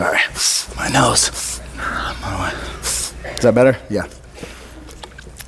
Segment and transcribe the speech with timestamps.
[0.00, 1.28] All right, my nose.
[3.36, 3.76] Is that better?
[3.90, 4.06] Yeah.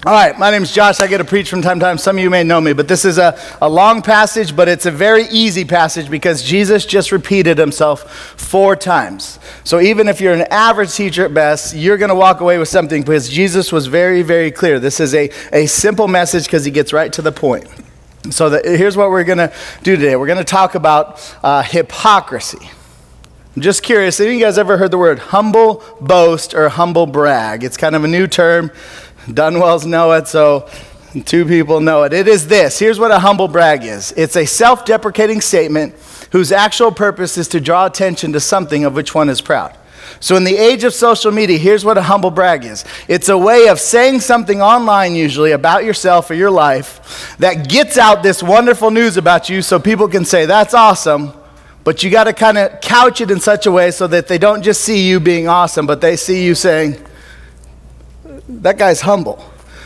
[0.05, 1.01] All right, my name is Josh.
[1.01, 1.97] I get to preach from time to time.
[1.97, 4.85] Some of you may know me, but this is a, a long passage, but it's
[4.85, 9.39] a very easy passage because Jesus just repeated himself four times.
[9.65, 12.69] So even if you're an average teacher at best, you're going to walk away with
[12.69, 14.79] something because Jesus was very, very clear.
[14.79, 17.67] This is a, a simple message because he gets right to the point.
[18.29, 19.51] So the, here's what we're going to
[19.83, 22.69] do today we're going to talk about uh, hypocrisy.
[23.55, 27.63] I'm just curious, have you guys ever heard the word humble boast or humble brag?
[27.63, 28.71] It's kind of a new term.
[29.27, 30.71] Dunwells know it, so
[31.27, 32.15] two people know it.
[32.15, 32.79] It is this.
[32.79, 35.95] Here's what a humble brag is it's a self deprecating statement
[36.31, 39.77] whose actual purpose is to draw attention to something of which one is proud.
[40.19, 43.37] So, in the age of social media, here's what a humble brag is it's a
[43.37, 48.43] way of saying something online, usually about yourself or your life, that gets out this
[48.43, 51.35] wonderful news about you so people can say, That's awesome.
[51.85, 54.39] But you got to kind of couch it in such a way so that they
[54.39, 56.97] don't just see you being awesome, but they see you saying,
[58.49, 59.45] that guy's humble.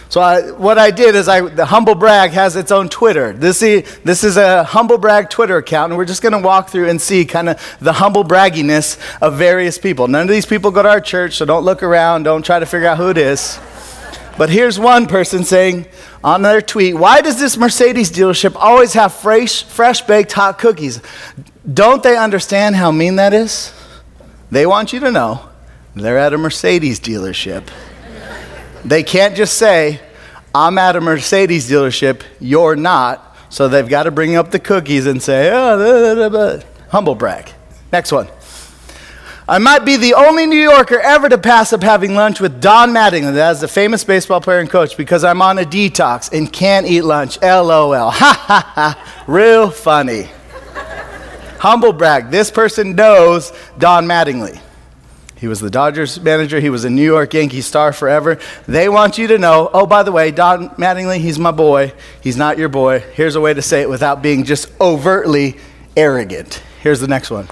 [0.08, 3.32] So I, what I did is I, the Humble Brag has its own Twitter.
[3.32, 6.88] This, this is a Humble Brag Twitter account, and we're just going to walk through
[6.88, 10.06] and see kind of the humble bragginess of various people.
[10.06, 12.66] None of these people go to our church, so don't look around, don't try to
[12.66, 13.58] figure out who it is.
[14.38, 15.86] But here's one person saying
[16.22, 21.00] on their tweet, Why does this Mercedes dealership always have fresh, fresh baked hot cookies?
[21.72, 23.72] Don't they understand how mean that is?
[24.50, 25.48] They want you to know
[25.94, 27.68] they're at a Mercedes dealership.
[28.84, 30.00] They can't just say,
[30.54, 33.36] I'm at a Mercedes dealership, you're not.
[33.48, 36.66] So they've got to bring up the cookies and say, oh, blah, blah, blah.
[36.90, 37.50] humble brag.
[37.92, 38.28] Next one.
[39.48, 42.90] I might be the only New Yorker ever to pass up having lunch with Don
[42.90, 46.86] Mattingly, that's the famous baseball player and coach, because I'm on a detox and can't
[46.86, 47.40] eat lunch.
[47.40, 48.10] LOL.
[48.16, 49.24] Ha ha ha.
[49.26, 50.30] Real funny.
[51.66, 52.30] Humble brag.
[52.30, 54.60] This person knows Don Mattingly.
[55.34, 56.60] He was the Dodgers manager.
[56.60, 58.38] He was a New York Yankee star forever.
[58.68, 61.92] They want you to know oh, by the way, Don Mattingly, he's my boy.
[62.20, 63.00] He's not your boy.
[63.00, 65.56] Here's a way to say it without being just overtly
[65.96, 66.62] arrogant.
[66.82, 67.48] Here's the next one.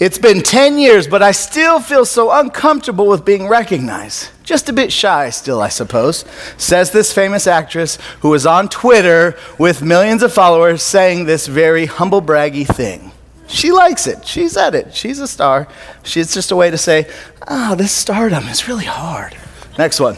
[0.00, 4.30] It's been 10 years, but I still feel so uncomfortable with being recognized.
[4.42, 6.24] Just a bit shy, still, I suppose,
[6.56, 11.86] says this famous actress who was on Twitter with millions of followers saying this very
[11.86, 13.12] humble, braggy thing.
[13.46, 14.26] She likes it.
[14.26, 14.94] She's at it.
[14.94, 15.68] She's a star.
[16.02, 17.08] She's just a way to say,
[17.46, 19.36] ah, oh, this stardom is really hard.
[19.78, 20.16] Next one.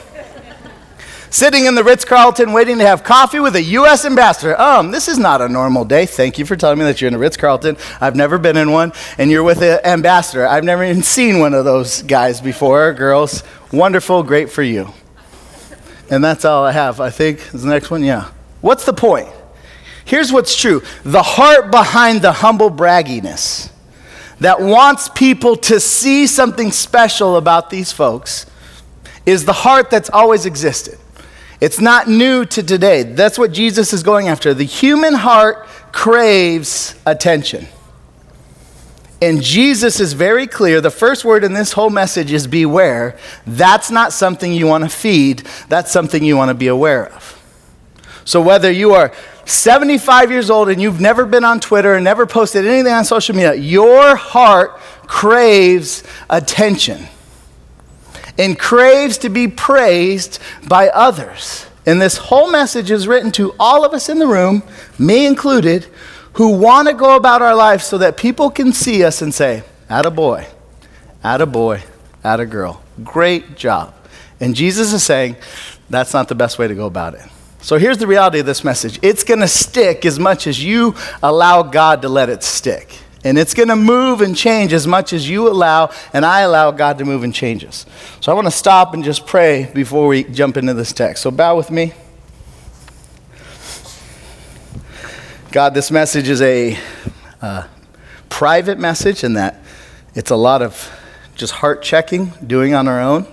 [1.30, 4.04] Sitting in the Ritz Carlton waiting to have coffee with a U.S.
[4.04, 4.58] ambassador.
[4.60, 6.06] Um, this is not a normal day.
[6.06, 7.76] Thank you for telling me that you're in a Ritz Carlton.
[8.00, 10.46] I've never been in one, and you're with an ambassador.
[10.46, 13.42] I've never even seen one of those guys before, girls.
[13.72, 14.92] Wonderful, great for you.
[16.10, 17.38] And that's all I have, I think.
[17.52, 18.02] Is the next one?
[18.02, 18.30] Yeah.
[18.60, 19.28] What's the point?
[20.04, 23.70] Here's what's true the heart behind the humble bragginess
[24.40, 28.46] that wants people to see something special about these folks
[29.24, 30.98] is the heart that's always existed.
[31.60, 33.02] It's not new to today.
[33.02, 34.52] That's what Jesus is going after.
[34.52, 37.66] The human heart craves attention.
[39.22, 40.82] And Jesus is very clear.
[40.82, 43.18] The first word in this whole message is beware.
[43.46, 47.32] That's not something you want to feed, that's something you want to be aware of.
[48.26, 49.14] So whether you are
[49.46, 53.34] 75 years old and you've never been on Twitter and never posted anything on social
[53.34, 57.06] media, your heart craves attention
[58.38, 61.66] and craves to be praised by others.
[61.84, 64.62] And this whole message is written to all of us in the room,
[64.98, 65.86] me included,
[66.34, 69.62] who want to go about our lives so that people can see us and say,
[69.88, 70.46] "Atta boy,
[71.22, 71.82] atta boy,
[72.24, 73.94] atta girl, great job."
[74.40, 75.36] And Jesus is saying,
[75.88, 77.22] that's not the best way to go about it.
[77.60, 80.94] So here's the reality of this message it's going to stick as much as you
[81.22, 83.00] allow God to let it stick.
[83.26, 86.70] And it's going to move and change as much as you allow and I allow
[86.70, 87.84] God to move and change us.
[88.20, 91.24] So I want to stop and just pray before we jump into this text.
[91.24, 91.92] So bow with me.
[95.50, 96.78] God, this message is a
[97.42, 97.66] uh,
[98.28, 99.60] private message in that
[100.14, 100.96] it's a lot of
[101.34, 103.26] just heart checking, doing on our own.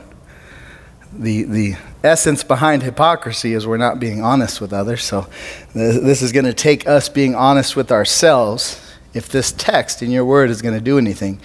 [1.12, 5.04] The, the essence behind hypocrisy is we're not being honest with others.
[5.04, 5.28] So
[5.75, 8.83] this is going to take us being honest with ourselves
[9.13, 11.39] if this text in your word is going to do anything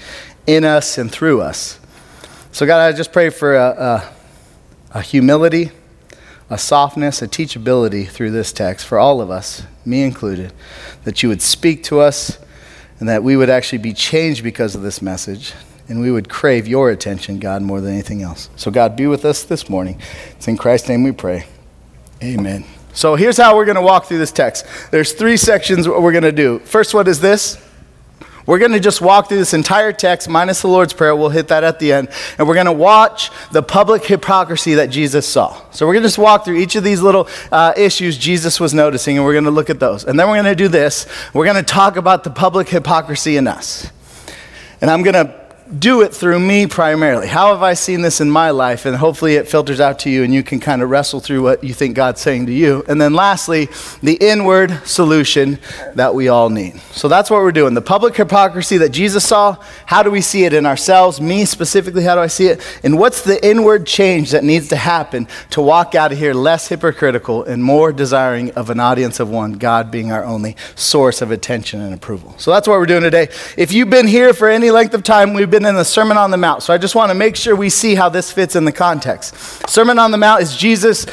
[0.46, 1.78] in us and through us.
[2.52, 4.12] So, God, I just pray for a, a,
[4.98, 5.70] a humility,
[6.48, 10.52] a softness, a teachability through this text for all of us, me included,
[11.04, 12.38] that you would speak to us
[12.98, 15.52] and that we would actually be changed because of this message
[15.88, 18.50] and we would crave your attention, God, more than anything else.
[18.56, 20.00] So, God, be with us this morning.
[20.32, 21.46] It's in Christ's name we pray.
[22.22, 22.64] Amen.
[22.98, 24.66] So, here's how we're going to walk through this text.
[24.90, 26.58] There's three sections we're going to do.
[26.58, 27.56] First one is this
[28.44, 31.14] We're going to just walk through this entire text, minus the Lord's Prayer.
[31.14, 32.08] We'll hit that at the end.
[32.38, 35.62] And we're going to watch the public hypocrisy that Jesus saw.
[35.70, 38.74] So we're going to just walk through each of these little uh, issues Jesus was
[38.74, 40.02] noticing, and we're going to look at those.
[40.02, 41.06] And then we're going to do this.
[41.32, 43.92] We're going to talk about the public hypocrisy in us.
[44.80, 45.38] And I'm going to
[45.76, 47.26] do it through me primarily.
[47.26, 48.86] How have I seen this in my life?
[48.86, 51.62] And hopefully it filters out to you and you can kind of wrestle through what
[51.62, 52.84] you think God's saying to you.
[52.88, 53.68] And then lastly,
[54.02, 55.58] the inward solution
[55.94, 56.80] that we all need.
[56.92, 57.74] So that's what we're doing.
[57.74, 59.56] The public hypocrisy that Jesus saw,
[59.86, 61.20] how do we see it in ourselves?
[61.20, 62.80] Me specifically, how do I see it?
[62.82, 66.68] And what's the inward change that needs to happen to walk out of here less
[66.68, 71.30] hypocritical and more desiring of an audience of one, God being our only source of
[71.30, 72.34] attention and approval.
[72.38, 73.28] So that's what we're doing today.
[73.56, 76.16] If you've been here for any length of time, we've been been in the Sermon
[76.16, 76.62] on the Mount.
[76.62, 79.34] So I just want to make sure we see how this fits in the context.
[79.69, 81.05] Sermon on the Mount is Jesus'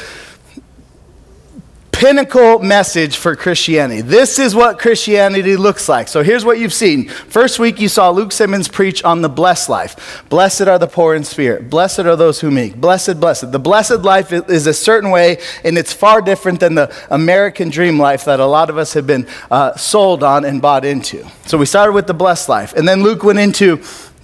[1.90, 4.02] pinnacle message for Christianity.
[4.02, 6.08] This is what Christianity looks like.
[6.08, 7.08] So here's what you've seen.
[7.08, 10.24] First week, you saw Luke Simmons preach on the blessed life.
[10.28, 11.70] Blessed are the poor in spirit.
[11.70, 12.76] Blessed are those who meek.
[12.76, 13.50] Blessed, blessed.
[13.50, 17.98] The blessed life is a certain way, and it's far different than the American dream
[17.98, 21.26] life that a lot of us have been uh, sold on and bought into.
[21.46, 22.74] So we started with the blessed life.
[22.74, 23.82] And then Luke went into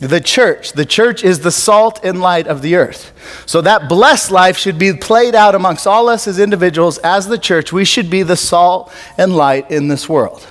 [0.08, 0.72] the church.
[0.72, 3.12] The church is the salt and light of the earth.
[3.46, 7.38] So that blessed life should be played out amongst all us as individuals, as the
[7.38, 7.72] church.
[7.72, 10.46] We should be the salt and light in this world.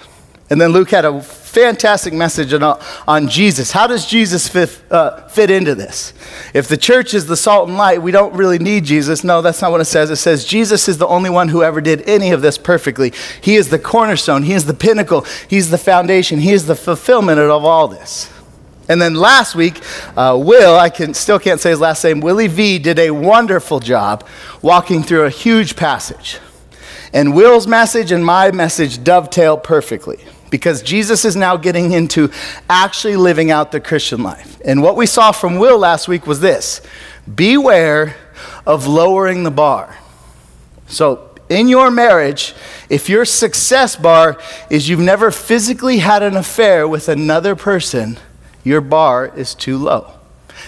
[0.50, 3.72] And then Luke had a fantastic message on, on Jesus.
[3.72, 6.14] How does Jesus fit, uh, fit into this?
[6.54, 9.24] If the church is the salt and light, we don't really need Jesus.
[9.24, 10.10] No, that's not what it says.
[10.10, 13.12] It says Jesus is the only one who ever did any of this perfectly.
[13.42, 17.38] He is the cornerstone, He is the pinnacle, He's the foundation, He is the fulfillment
[17.38, 18.31] of all this.
[18.92, 19.82] And then last week,
[20.18, 23.80] uh, Will, I can, still can't say his last name, Willie V did a wonderful
[23.80, 24.28] job
[24.62, 26.40] walking through a huge passage.
[27.14, 32.32] And Will's message and my message dovetail perfectly because Jesus is now getting into
[32.70, 34.60] actually living out the Christian life.
[34.66, 36.82] And what we saw from Will last week was this
[37.34, 38.18] beware
[38.66, 39.96] of lowering the bar.
[40.88, 42.56] So, in your marriage,
[42.90, 44.38] if your success bar
[44.70, 48.18] is you've never physically had an affair with another person,
[48.64, 50.12] your bar is too low.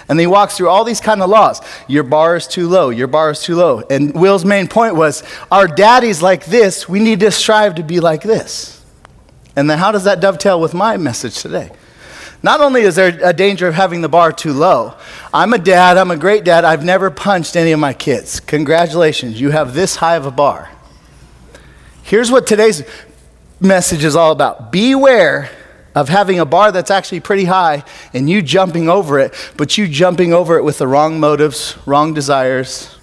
[0.10, 1.62] And he walks through all these kind of laws.
[1.88, 2.90] Your bar is too low.
[2.90, 3.84] Your bar is too low.
[3.90, 6.90] And Will's main point was our daddy's like this.
[6.90, 8.84] We need to strive to be like this.
[9.56, 11.72] And then how does that dovetail with my message today?
[12.42, 14.96] Not only is there a danger of having the bar too low,
[15.34, 18.42] I'm a dad, I'm a great dad, I've never punched any of my kids.
[18.42, 20.70] Congratulations, you have this high of a bar.
[22.02, 22.84] Here's what today's
[23.62, 25.50] message is all about beware
[25.96, 29.88] of having a bar that's actually pretty high and you jumping over it, but you
[29.88, 32.98] jumping over it with the wrong motives, wrong desires,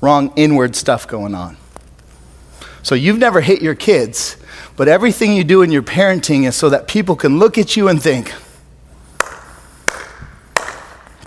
[0.00, 1.56] wrong inward stuff going on.
[2.82, 4.36] So you've never hit your kids,
[4.76, 7.88] but everything you do in your parenting is so that people can look at you
[7.88, 8.32] and think,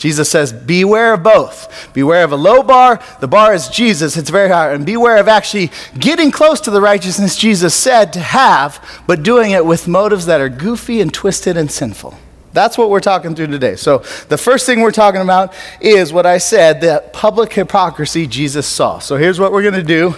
[0.03, 1.93] Jesus says, Beware of both.
[1.93, 3.01] Beware of a low bar.
[3.21, 4.73] The bar is Jesus, it's very high.
[4.73, 9.51] And beware of actually getting close to the righteousness Jesus said to have, but doing
[9.51, 12.17] it with motives that are goofy and twisted and sinful.
[12.51, 13.77] That's what we're talking through today.
[13.77, 18.67] So, the first thing we're talking about is what I said that public hypocrisy Jesus
[18.67, 18.99] saw.
[18.99, 20.15] So, here's what we're going to do.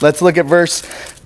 [0.00, 0.82] Let's look at verse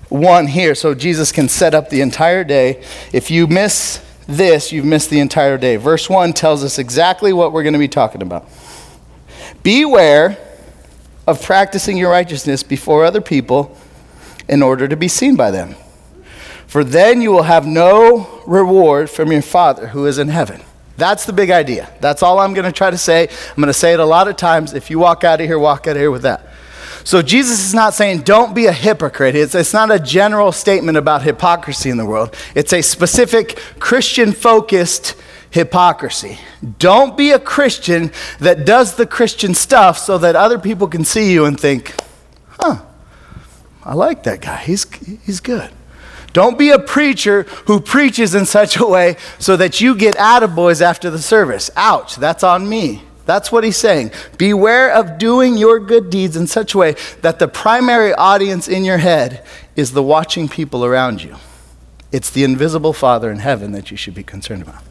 [0.09, 2.83] 1 here so Jesus can set up the entire day.
[3.13, 4.01] If you miss
[4.31, 5.75] this, you've missed the entire day.
[5.75, 8.47] Verse 1 tells us exactly what we're going to be talking about.
[9.63, 10.37] Beware
[11.27, 13.77] of practicing your righteousness before other people
[14.47, 15.75] in order to be seen by them.
[16.67, 20.61] For then you will have no reward from your Father who is in heaven.
[20.97, 21.91] That's the big idea.
[21.99, 23.27] That's all I'm going to try to say.
[23.27, 24.73] I'm going to say it a lot of times.
[24.73, 26.45] If you walk out of here, walk out of here with that.
[27.03, 29.35] So Jesus is not saying don't be a hypocrite.
[29.35, 34.31] It's, it's not a general statement about hypocrisy in the world, it's a specific Christian
[34.31, 35.15] focused
[35.51, 36.39] hypocrisy.
[36.79, 41.31] Don't be a Christian that does the Christian stuff so that other people can see
[41.31, 41.93] you and think,
[42.49, 42.81] huh,
[43.83, 44.57] I like that guy.
[44.57, 44.85] He's,
[45.25, 45.69] he's good.
[46.33, 50.81] Don't be a preacher who preaches in such a way so that you get attaboys
[50.81, 51.69] after the service.
[51.75, 53.03] Ouch, that's on me.
[53.31, 54.11] That's what he's saying.
[54.37, 58.83] Beware of doing your good deeds in such a way that the primary audience in
[58.83, 61.37] your head is the watching people around you.
[62.11, 64.83] It's the invisible Father in heaven that you should be concerned about.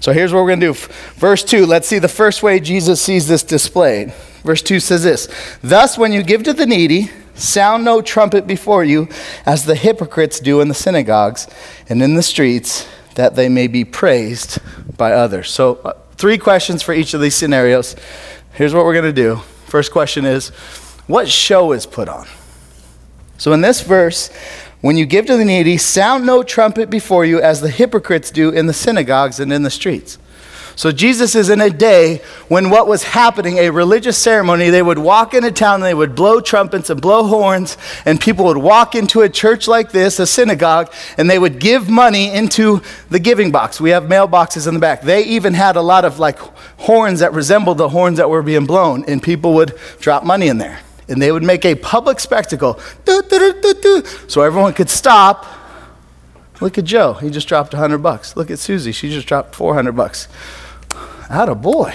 [0.00, 0.92] So here's what we're going to do.
[1.14, 4.12] Verse 2, let's see the first way Jesus sees this displayed.
[4.44, 5.26] Verse 2 says this
[5.62, 9.08] Thus, when you give to the needy, sound no trumpet before you,
[9.46, 11.48] as the hypocrites do in the synagogues
[11.88, 14.58] and in the streets, that they may be praised
[14.98, 15.50] by others.
[15.50, 17.94] So, uh, Three questions for each of these scenarios.
[18.52, 19.36] Here's what we're going to do.
[19.66, 20.48] First question is
[21.06, 22.26] What show is put on?
[23.38, 24.28] So in this verse,
[24.80, 28.50] when you give to the needy, sound no trumpet before you as the hypocrites do
[28.50, 30.18] in the synagogues and in the streets.
[30.78, 35.00] So Jesus is in a day when what was happening, a religious ceremony, they would
[35.00, 39.22] walk into town, they would blow trumpets and blow horns, and people would walk into
[39.22, 42.80] a church like this, a synagogue, and they would give money into
[43.10, 43.80] the giving box.
[43.80, 45.02] We have mailboxes in the back.
[45.02, 46.38] They even had a lot of like
[46.78, 50.58] horns that resembled the horns that were being blown, and people would drop money in
[50.58, 50.78] there.
[51.08, 52.78] And they would make a public spectacle,
[54.28, 55.44] so everyone could stop.
[56.60, 58.36] Look at Joe, he just dropped 100 bucks.
[58.36, 60.28] Look at Susie, she just dropped 400 bucks.
[61.28, 61.94] Of boy.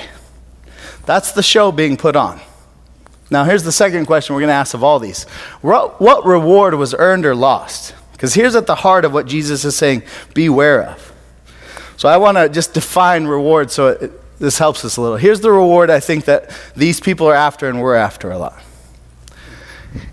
[1.06, 2.40] That's the show being put on.
[3.30, 5.24] Now, here's the second question we're going to ask of all these
[5.62, 7.96] what, what reward was earned or lost?
[8.12, 11.14] Because here's at the heart of what Jesus is saying beware of.
[11.98, 15.18] So, I want to just define reward so it, this helps us a little.
[15.18, 18.62] Here's the reward I think that these people are after and we're after a lot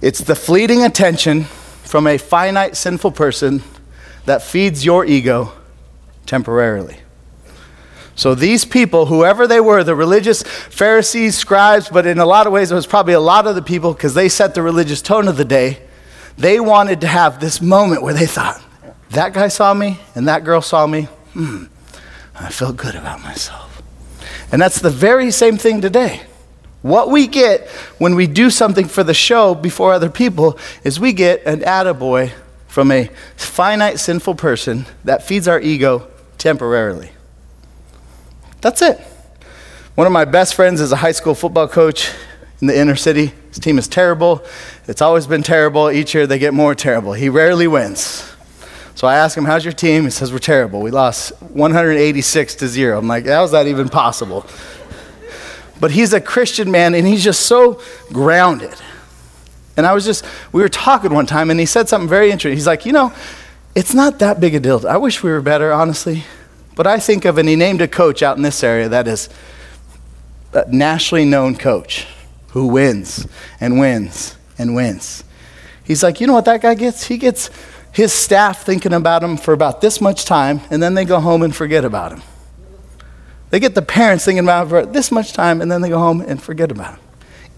[0.00, 3.62] it's the fleeting attention from a finite, sinful person
[4.26, 5.52] that feeds your ego
[6.26, 6.98] temporarily.
[8.20, 12.52] So these people, whoever they were, the religious Pharisees, scribes, but in a lot of
[12.52, 15.26] ways it was probably a lot of the people because they set the religious tone
[15.26, 15.80] of the day,
[16.36, 18.62] they wanted to have this moment where they thought,
[19.08, 21.04] that guy saw me and that girl saw me.
[21.32, 21.64] Hmm,
[22.38, 23.80] I felt good about myself.
[24.52, 26.20] And that's the very same thing today.
[26.82, 31.14] What we get when we do something for the show before other people is we
[31.14, 32.32] get an attaboy
[32.68, 37.12] from a finite, sinful person that feeds our ego temporarily.
[38.60, 38.98] That's it.
[39.94, 42.10] One of my best friends is a high school football coach
[42.60, 43.32] in the inner city.
[43.48, 44.42] His team is terrible.
[44.86, 45.90] It's always been terrible.
[45.90, 47.12] Each year they get more terrible.
[47.12, 48.30] He rarely wins.
[48.94, 50.04] So I ask him, How's your team?
[50.04, 50.80] He says, We're terrible.
[50.80, 52.98] We lost 186 to zero.
[52.98, 54.46] I'm like, How is that even possible?
[55.80, 57.80] But he's a Christian man and he's just so
[58.12, 58.74] grounded.
[59.76, 62.56] And I was just, we were talking one time and he said something very interesting.
[62.56, 63.12] He's like, You know,
[63.74, 64.86] it's not that big a deal.
[64.86, 66.24] I wish we were better, honestly.
[66.74, 69.28] But I think of, and he named a coach out in this area that is
[70.52, 72.06] a nationally known coach
[72.48, 73.26] who wins
[73.60, 75.24] and wins and wins.
[75.84, 77.04] He's like, you know what that guy gets?
[77.04, 77.50] He gets
[77.92, 81.42] his staff thinking about him for about this much time, and then they go home
[81.42, 82.22] and forget about him.
[83.50, 85.98] They get the parents thinking about him for this much time, and then they go
[85.98, 87.00] home and forget about him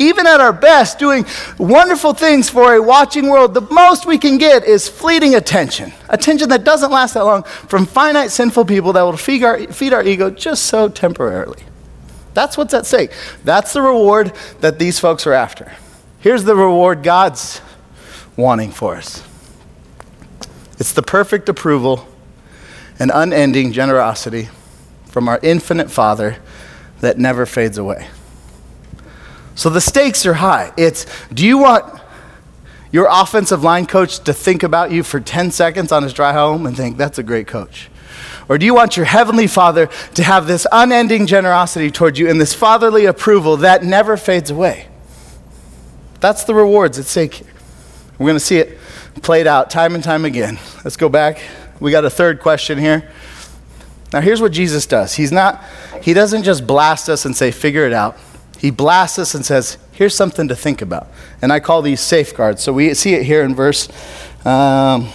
[0.02, 1.24] even at our best, doing
[1.58, 5.92] wonderful things for a watching world, the most we can get is fleeting attention.
[6.08, 9.92] Attention that doesn't last that long from finite, sinful people that will feed our, feed
[9.92, 11.62] our ego just so temporarily.
[12.34, 13.12] That's what's at stake.
[13.44, 15.72] That's the reward that these folks are after.
[16.20, 17.60] Here's the reward God's
[18.36, 19.22] wanting for us
[20.78, 22.08] it's the perfect approval
[22.98, 24.48] and unending generosity
[25.06, 26.38] from our infinite Father
[27.00, 28.08] that never fades away.
[29.54, 30.72] So the stakes are high.
[30.76, 32.00] It's do you want
[32.90, 36.66] your offensive line coach to think about you for 10 seconds on his drive home
[36.66, 37.88] and think, that's a great coach?
[38.48, 42.40] Or do you want your heavenly father to have this unending generosity toward you and
[42.40, 44.88] this fatherly approval that never fades away?
[46.20, 47.52] That's the rewards at stake here.
[48.18, 48.78] We're going to see it
[49.22, 50.58] played out time and time again.
[50.84, 51.40] Let's go back.
[51.80, 53.10] We got a third question here.
[54.12, 55.14] Now here's what Jesus does.
[55.14, 55.64] He's not
[56.02, 58.18] he doesn't just blast us and say figure it out.
[58.62, 61.08] He blasts us and says, Here's something to think about.
[61.42, 62.62] And I call these safeguards.
[62.62, 63.88] So we see it here in verse,
[64.46, 65.08] um,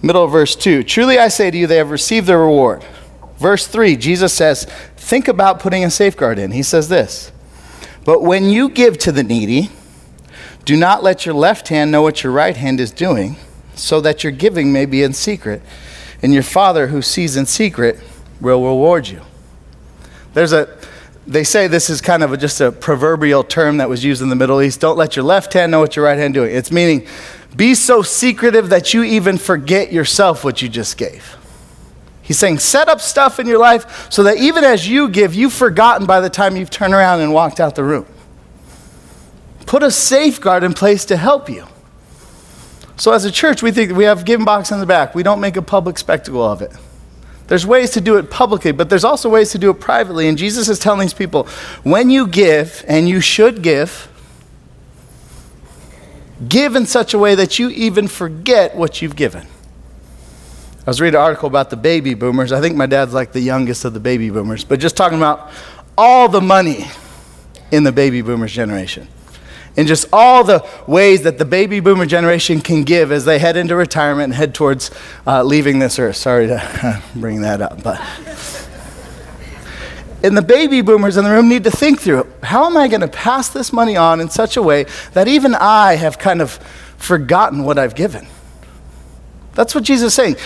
[0.00, 0.82] middle of verse 2.
[0.82, 2.82] Truly I say to you, they have received their reward.
[3.36, 4.64] Verse 3, Jesus says,
[4.96, 6.52] Think about putting a safeguard in.
[6.52, 7.32] He says this
[8.06, 9.68] But when you give to the needy,
[10.64, 13.36] do not let your left hand know what your right hand is doing,
[13.74, 15.60] so that your giving may be in secret,
[16.22, 17.98] and your Father who sees in secret
[18.40, 19.20] will reward you.
[20.32, 20.78] There's a
[21.30, 24.30] they say this is kind of a, just a proverbial term that was used in
[24.30, 24.80] the Middle East.
[24.80, 26.56] Don't let your left hand know what your right hand is doing.
[26.56, 27.06] It's meaning
[27.54, 31.36] be so secretive that you even forget yourself what you just gave.
[32.22, 35.52] He's saying set up stuff in your life so that even as you give, you've
[35.52, 38.06] forgotten by the time you've turned around and walked out the room.
[39.66, 41.64] Put a safeguard in place to help you.
[42.96, 45.14] So as a church, we think we have giving box in the back.
[45.14, 46.72] We don't make a public spectacle of it.
[47.50, 50.28] There's ways to do it publicly, but there's also ways to do it privately.
[50.28, 51.48] And Jesus is telling these people
[51.82, 54.08] when you give, and you should give,
[56.48, 59.48] give in such a way that you even forget what you've given.
[60.86, 62.52] I was reading an article about the baby boomers.
[62.52, 65.50] I think my dad's like the youngest of the baby boomers, but just talking about
[65.98, 66.84] all the money
[67.72, 69.08] in the baby boomers generation
[69.76, 73.56] and just all the ways that the baby boomer generation can give as they head
[73.56, 74.90] into retirement and head towards
[75.26, 76.16] uh, leaving this earth.
[76.16, 78.00] Sorry to bring that up, but.
[80.22, 83.00] And the baby boomers in the room need to think through how am I going
[83.00, 84.84] to pass this money on in such a way
[85.14, 86.52] that even I have kind of
[86.98, 88.26] forgotten what I've given.
[89.54, 90.36] That's what Jesus is saying.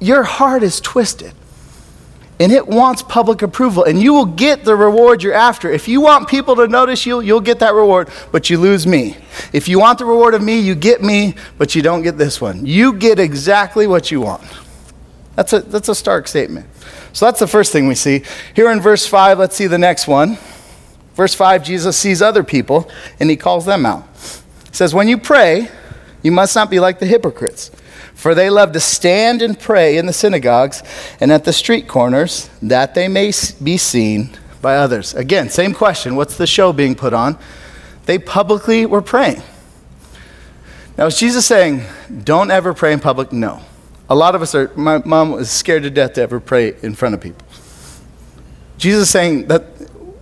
[0.00, 1.34] Your heart is twisted
[2.40, 5.70] and it wants public approval, and you will get the reward you're after.
[5.70, 9.18] If you want people to notice you, you'll get that reward, but you lose me.
[9.52, 12.40] If you want the reward of me, you get me, but you don't get this
[12.40, 12.64] one.
[12.64, 14.42] You get exactly what you want.
[15.36, 16.66] That's a, that's a stark statement.
[17.12, 18.22] So that's the first thing we see.
[18.54, 20.38] Here in verse 5, let's see the next one.
[21.14, 24.06] Verse 5, Jesus sees other people and he calls them out.
[24.14, 25.68] He says, When you pray,
[26.22, 27.70] you must not be like the hypocrites
[28.20, 30.82] for they love to stand and pray in the synagogues
[31.20, 35.14] and at the street corners, that they may be seen by others.
[35.14, 37.38] Again, same question what's the show being put on?
[38.04, 39.42] They publicly were praying.
[40.98, 41.82] Now, is Jesus saying,
[42.24, 43.32] don't ever pray in public?
[43.32, 43.62] No.
[44.10, 46.94] A lot of us are, my mom was scared to death to ever pray in
[46.94, 47.46] front of people.
[48.76, 49.64] Jesus is saying that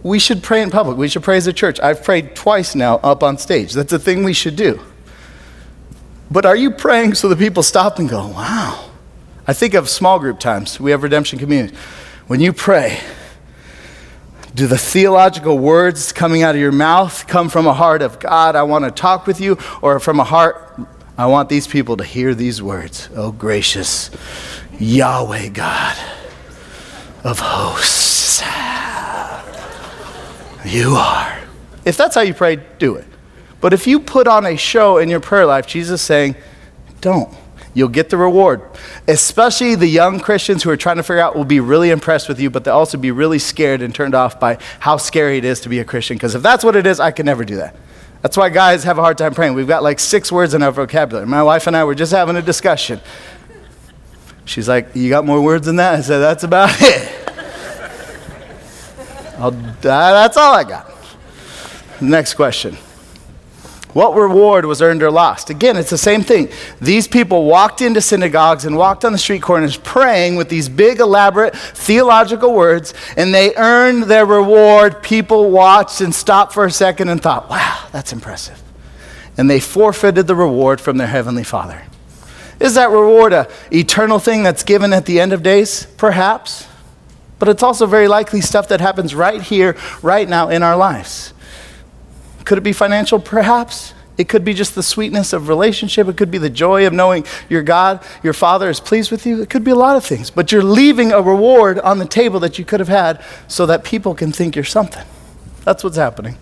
[0.04, 0.96] we should pray in public.
[0.96, 1.80] We should pray as a church.
[1.80, 3.72] I've prayed twice now up on stage.
[3.72, 4.78] That's a thing we should do.
[6.30, 8.90] But are you praying so that people stop and go, wow?
[9.46, 10.78] I think of small group times.
[10.78, 11.74] We have redemption community.
[12.26, 13.00] When you pray,
[14.54, 18.56] do the theological words coming out of your mouth come from a heart of God,
[18.56, 20.78] I want to talk with you, or from a heart,
[21.16, 23.08] I want these people to hear these words?
[23.16, 24.10] Oh, gracious
[24.78, 25.96] Yahweh God
[27.24, 28.42] of hosts,
[30.64, 31.38] you are.
[31.84, 33.06] If that's how you pray, do it.
[33.60, 36.36] But if you put on a show in your prayer life, Jesus is saying,
[37.00, 37.34] don't.
[37.74, 38.62] You'll get the reward.
[39.06, 42.40] Especially the young Christians who are trying to figure out will be really impressed with
[42.40, 45.60] you, but they'll also be really scared and turned off by how scary it is
[45.60, 46.16] to be a Christian.
[46.16, 47.76] Because if that's what it is, I can never do that.
[48.22, 49.54] That's why guys have a hard time praying.
[49.54, 51.26] We've got like six words in our vocabulary.
[51.26, 53.00] My wife and I were just having a discussion.
[54.44, 55.94] She's like, You got more words than that?
[55.94, 57.28] I said, That's about it.
[59.38, 59.50] Uh,
[59.80, 60.92] that's all I got.
[62.00, 62.76] Next question.
[63.98, 65.50] What reward was earned or lost?
[65.50, 66.50] Again, it's the same thing.
[66.80, 71.00] These people walked into synagogues and walked on the street corners praying with these big,
[71.00, 75.02] elaborate theological words, and they earned their reward.
[75.02, 78.62] People watched and stopped for a second and thought, wow, that's impressive.
[79.36, 81.82] And they forfeited the reward from their heavenly Father.
[82.60, 85.88] Is that reward a eternal thing that's given at the end of days?
[85.96, 86.68] Perhaps.
[87.40, 91.34] But it's also very likely stuff that happens right here, right now in our lives.
[92.48, 93.18] Could it be financial?
[93.18, 93.92] Perhaps.
[94.16, 96.08] It could be just the sweetness of relationship.
[96.08, 99.42] It could be the joy of knowing your God, your Father is pleased with you.
[99.42, 100.30] It could be a lot of things.
[100.30, 103.84] But you're leaving a reward on the table that you could have had so that
[103.84, 105.04] people can think you're something.
[105.64, 106.38] That's what's happening.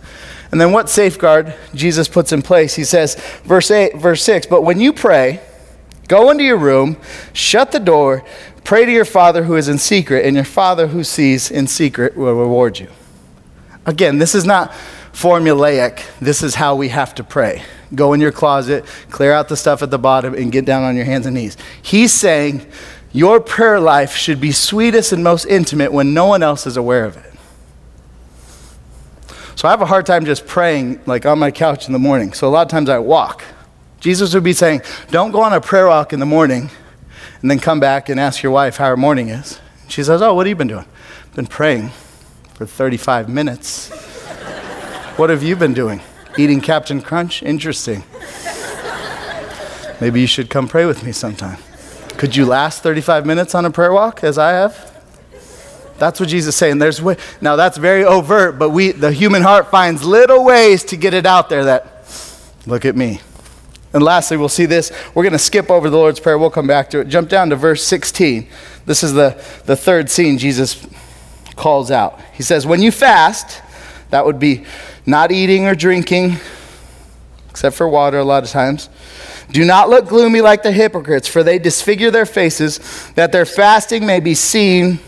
[0.52, 2.76] And then what safeguard Jesus puts in place?
[2.76, 5.40] He says, verse 8, verse 6, but when you pray,
[6.06, 6.98] go into your room,
[7.32, 8.24] shut the door,
[8.62, 12.16] pray to your Father who is in secret, and your Father who sees in secret
[12.16, 12.86] will reward you.
[13.86, 14.72] Again, this is not
[15.16, 16.04] formulaic.
[16.20, 17.62] This is how we have to pray.
[17.94, 20.94] Go in your closet, clear out the stuff at the bottom, and get down on
[20.94, 21.56] your hands and knees.
[21.80, 22.66] He's saying
[23.12, 27.06] your prayer life should be sweetest and most intimate when no one else is aware
[27.06, 27.32] of it.
[29.54, 32.34] So I have a hard time just praying like on my couch in the morning.
[32.34, 33.42] So a lot of times I walk.
[34.00, 36.68] Jesus would be saying, Don't go on a prayer walk in the morning
[37.40, 39.60] and then come back and ask your wife how her morning is.
[39.88, 40.84] She says, Oh, what have you been doing?
[41.34, 41.88] Been praying
[42.52, 44.05] for 35 minutes.
[45.16, 46.02] What have you been doing?
[46.36, 47.42] Eating Captain Crunch?
[47.42, 48.04] Interesting.
[49.98, 51.56] Maybe you should come pray with me sometime.
[52.18, 55.02] Could you last 35 minutes on a prayer walk as I have?
[55.96, 56.80] That's what Jesus is saying.
[56.80, 60.98] There's way, now that's very overt, but we the human heart finds little ways to
[60.98, 62.04] get it out there that
[62.66, 63.22] look at me.
[63.94, 64.92] And lastly, we'll see this.
[65.14, 66.36] We're going to skip over the Lord's Prayer.
[66.36, 67.08] We'll come back to it.
[67.08, 68.46] Jump down to verse 16.
[68.84, 70.86] This is the, the third scene Jesus
[71.54, 72.20] calls out.
[72.34, 73.62] He says, When you fast,
[74.10, 74.66] that would be
[75.06, 76.36] not eating or drinking,
[77.48, 78.88] except for water a lot of times.
[79.50, 82.80] Do not look gloomy like the hypocrites, for they disfigure their faces,
[83.14, 84.98] that their fasting may be seen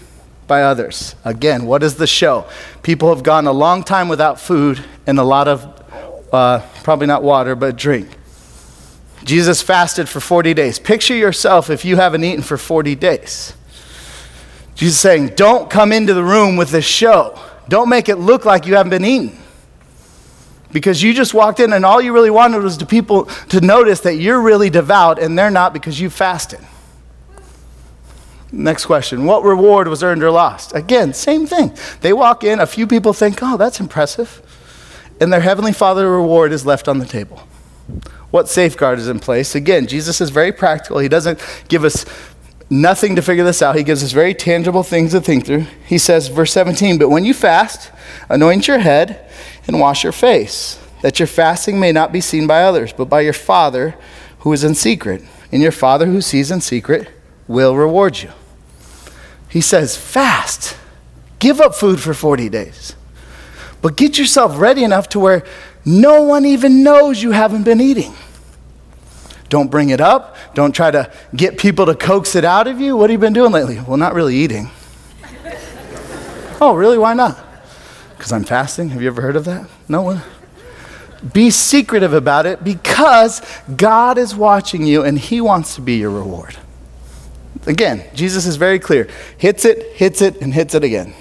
[0.47, 1.17] by others.
[1.25, 2.47] Again, what is the show?
[2.83, 5.65] People have gone a long time without food and a lot of,
[6.33, 8.09] uh, probably not water, but drink.
[9.25, 10.79] Jesus fasted for 40 days.
[10.79, 13.53] Picture yourself if you haven't eaten for 40 days.
[14.77, 17.39] Jesus saying, don't come into the room with this show.
[17.69, 19.39] Don't make it look like you haven't been eating
[20.73, 24.01] because you just walked in and all you really wanted was to people to notice
[24.01, 26.61] that you're really devout and they're not because you fasted.
[28.51, 29.27] Next question.
[29.27, 30.75] What reward was earned or lost?
[30.75, 31.77] Again, same thing.
[32.01, 34.43] They walk in, a few people think, oh, that's impressive.
[35.21, 37.43] And their Heavenly Father reward is left on the table.
[38.31, 39.55] What safeguard is in place?
[39.55, 40.99] Again, Jesus is very practical.
[40.99, 42.05] He doesn't give us
[42.71, 43.77] nothing to figure this out.
[43.77, 45.67] He gives us very tangible things to think through.
[45.87, 47.91] He says, verse 17, but when you fast,
[48.29, 49.31] anoint your head
[49.69, 53.21] and wash your face, that your fasting may not be seen by others, but by
[53.21, 53.95] your Father
[54.41, 55.23] who is in secret.
[55.53, 57.09] And your Father who sees in secret
[57.47, 58.31] will reward you.
[59.49, 60.77] He says, fast.
[61.39, 62.97] Give up food for 40 days.
[63.81, 65.45] But get yourself ready enough to where
[65.85, 68.15] no one even knows you haven't been eating.
[69.49, 70.37] Don't bring it up.
[70.55, 72.97] Don't try to get people to coax it out of you.
[72.97, 73.81] What have you been doing lately?
[73.81, 74.71] Well, not really eating.
[76.61, 76.99] oh, really?
[76.99, 77.48] Why not?
[78.19, 78.89] Because I'm fasting.
[78.91, 79.71] Have you ever heard of that?
[79.89, 80.23] No one?
[81.33, 83.41] Be secretive about it because
[83.77, 86.57] God is watching you and He wants to be your reward.
[87.67, 91.15] Again, Jesus is very clear hits it, hits it, and hits it again.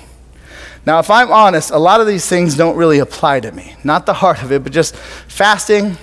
[0.88, 3.76] Now, if I'm honest, a lot of these things don't really apply to me.
[3.84, 5.98] Not the heart of it, but just fasting.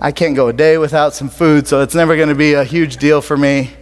[0.00, 2.64] I can't go a day without some food, so it's never going to be a
[2.64, 3.72] huge deal for me.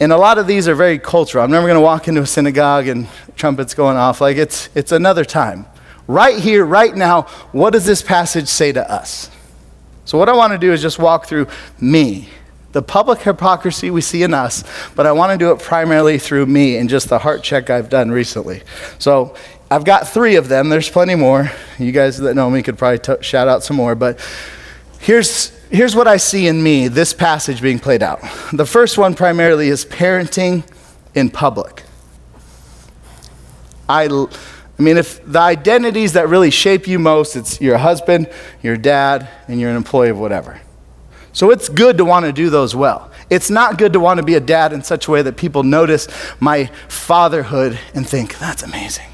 [0.00, 1.44] And a lot of these are very cultural.
[1.44, 4.20] I'm never going to walk into a synagogue and trumpets going off.
[4.20, 5.66] Like it's, it's another time.
[6.06, 9.30] Right here, right now, what does this passage say to us?
[10.04, 11.46] So, what I want to do is just walk through
[11.80, 12.28] me,
[12.72, 16.44] the public hypocrisy we see in us, but I want to do it primarily through
[16.44, 18.62] me and just the heart check I've done recently.
[18.98, 19.34] So,
[19.70, 20.68] I've got three of them.
[20.68, 21.50] There's plenty more.
[21.78, 24.20] You guys that know me could probably t- shout out some more, but
[25.00, 28.20] here's, here's what I see in me this passage being played out.
[28.52, 30.64] The first one primarily is parenting
[31.14, 31.82] in public.
[33.88, 34.08] I
[34.76, 38.28] I mean, if the identities that really shape you most, it's your husband,
[38.62, 40.60] your dad, and you're an employee of whatever.
[41.32, 43.10] So it's good to want to do those well.
[43.30, 45.62] It's not good to want to be a dad in such a way that people
[45.62, 46.08] notice
[46.40, 49.08] my fatherhood and think, that's amazing.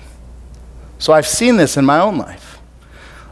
[0.99, 2.50] So I've seen this in my own life.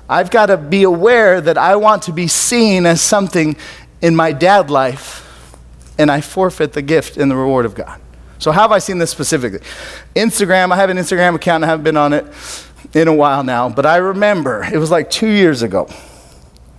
[0.09, 3.57] I've got to be aware that I want to be seen as something
[4.01, 5.25] in my dad life,
[5.99, 8.01] and I forfeit the gift and the reward of God.
[8.39, 9.61] So, how have I seen this specifically?
[10.15, 12.25] Instagram, I have an Instagram account, I haven't been on it
[12.95, 15.89] in a while now, but I remember it was like two years ago.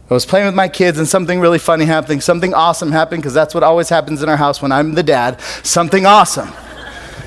[0.09, 3.33] I was playing with my kids and something really funny happened, something awesome happened, because
[3.33, 6.49] that's what always happens in our house when I'm the dad something awesome.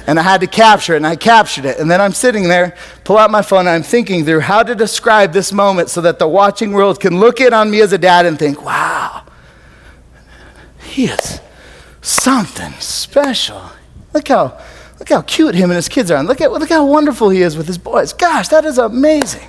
[0.07, 1.79] And I had to capture it, and I captured it.
[1.79, 4.75] And then I'm sitting there, pull out my phone, and I'm thinking through how to
[4.75, 7.99] describe this moment so that the watching world can look in on me as a
[7.99, 9.25] dad and think, wow,
[10.83, 11.41] he is
[12.01, 13.71] something special.
[14.13, 14.61] Look how,
[14.99, 16.19] look how cute him and his kids are.
[16.19, 18.13] And look, at, look how wonderful he is with his boys.
[18.13, 19.49] Gosh, that is amazing.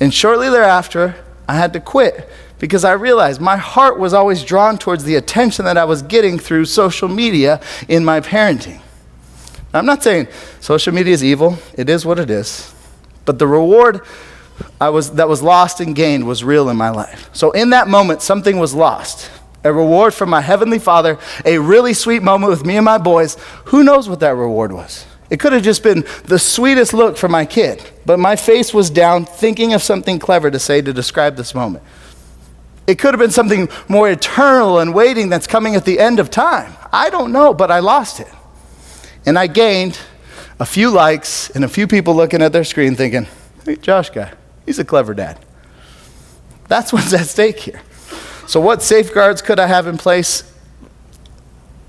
[0.00, 1.16] And shortly thereafter,
[1.48, 2.28] I had to quit
[2.58, 6.38] because I realized my heart was always drawn towards the attention that I was getting
[6.38, 8.80] through social media in my parenting.
[9.74, 10.28] I'm not saying
[10.60, 12.72] social media is evil, it is what it is.
[13.24, 14.02] But the reward
[14.80, 17.28] I was, that was lost and gained was real in my life.
[17.32, 19.30] So, in that moment, something was lost
[19.64, 23.36] a reward from my Heavenly Father, a really sweet moment with me and my boys.
[23.66, 25.06] Who knows what that reward was?
[25.30, 28.90] It could have just been the sweetest look for my kid, but my face was
[28.90, 31.82] down thinking of something clever to say to describe this moment.
[32.86, 36.30] It could have been something more eternal and waiting that's coming at the end of
[36.30, 36.74] time.
[36.92, 38.28] I don't know, but I lost it.
[39.26, 39.98] And I gained
[40.58, 43.26] a few likes and a few people looking at their screen thinking,
[43.64, 44.32] hey, Josh guy,
[44.66, 45.38] he's a clever dad.
[46.68, 47.80] That's what's at stake here.
[48.46, 50.50] So, what safeguards could I have in place?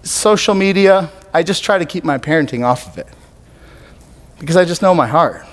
[0.04, 3.08] Social media, I just try to keep my parenting off of it
[4.40, 5.46] because I just know my heart.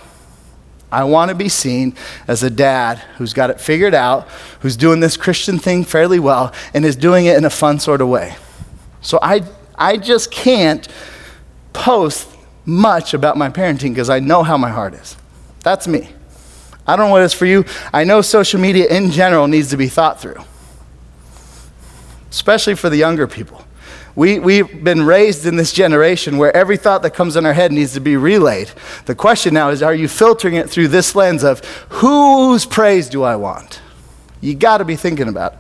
[0.93, 1.97] I want to be seen
[2.29, 4.29] as a dad who's got it figured out,
[4.61, 8.03] who's doing this Christian thing fairly well, and is doing it in a fun sort
[8.03, 8.37] of way.
[9.01, 9.43] So I,
[9.75, 10.87] I just can't
[11.73, 12.29] post
[12.65, 15.17] much about my parenting because I know how my heart is.
[15.61, 16.09] That's me.
[16.87, 17.65] I don't know what it is for you.
[17.93, 20.43] I know social media in general needs to be thought through
[22.33, 23.63] especially for the younger people.
[24.17, 27.73] We, we've been raised in this generation where every thought that comes in our head
[27.73, 28.73] needs to be relayed.
[29.05, 33.23] The question now is are you filtering it through this lens of whose praise do
[33.23, 33.81] I want?
[34.41, 35.59] You got to be thinking about it.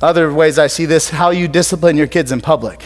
[0.00, 2.84] Other ways I see this how you discipline your kids in public.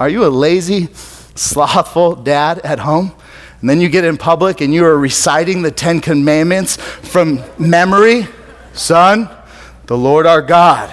[0.00, 0.88] Are you a lazy,
[1.34, 3.12] slothful dad at home?
[3.60, 8.26] And then you get in public and you are reciting the Ten Commandments from memory?
[8.72, 9.28] Son,
[9.84, 10.90] the Lord our God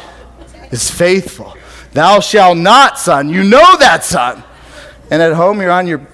[0.71, 1.55] is faithful.
[1.93, 3.29] Thou shalt not, son.
[3.29, 4.43] You know that, son.
[5.09, 6.05] And at home, you're on your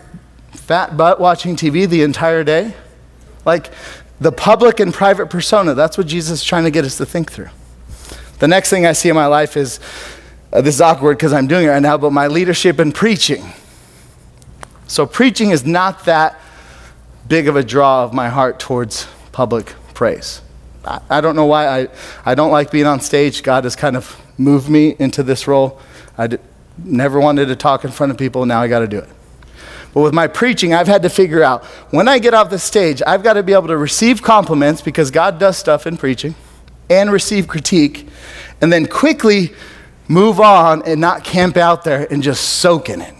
[0.51, 2.75] fat butt watching TV the entire day.
[3.43, 3.71] Like
[4.21, 7.32] the public and private persona, that's what Jesus is trying to get us to think
[7.32, 7.49] through.
[8.38, 9.79] The next thing I see in my life is
[10.53, 13.43] uh, this is awkward because I'm doing it right now, but my leadership in preaching.
[14.85, 16.39] So, preaching is not that
[17.27, 20.41] big of a draw of my heart towards public praise.
[20.85, 21.81] I, I don't know why.
[21.81, 21.87] I,
[22.23, 23.41] I don't like being on stage.
[23.41, 25.81] God has kind of moved me into this role.
[26.19, 26.37] I d-
[26.77, 28.45] never wanted to talk in front of people.
[28.45, 29.09] Now I got to do it.
[29.95, 33.01] But with my preaching, I've had to figure out when I get off the stage,
[33.05, 36.35] I've got to be able to receive compliments because God does stuff in preaching
[36.89, 38.07] and receive critique,
[38.61, 39.53] and then quickly
[40.07, 43.13] move on and not camp out there and just soak in it.